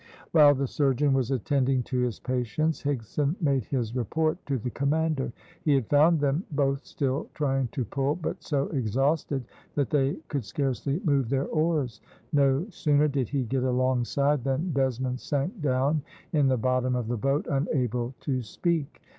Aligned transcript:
While 0.31 0.55
the 0.55 0.65
surgeon 0.65 1.13
was 1.13 1.29
attending 1.29 1.83
to 1.83 1.99
his 1.99 2.19
patients, 2.19 2.81
Higson 2.81 3.39
made 3.39 3.65
his 3.65 3.95
report 3.95 4.43
to 4.47 4.57
the 4.57 4.71
commander. 4.71 5.31
He 5.61 5.75
had 5.75 5.85
found 5.89 6.19
them 6.19 6.43
both 6.49 6.83
still 6.83 7.29
trying 7.35 7.67
to 7.67 7.85
pull, 7.85 8.15
but 8.15 8.41
so 8.41 8.63
exhausted 8.69 9.45
that 9.75 9.91
they 9.91 10.15
could 10.27 10.43
scarcely 10.43 10.99
move 11.05 11.29
their 11.29 11.45
oars. 11.45 12.01
No 12.33 12.65
sooner 12.71 13.07
did 13.07 13.29
he 13.29 13.43
get 13.43 13.61
alongside 13.61 14.43
than 14.43 14.71
Desmond 14.73 15.19
sank 15.19 15.61
down 15.61 16.01
in 16.33 16.47
the 16.47 16.57
bottom 16.57 16.95
of 16.95 17.07
the 17.07 17.15
boat, 17.17 17.45
unable 17.47 18.15
to 18.21 18.41
speak. 18.41 19.03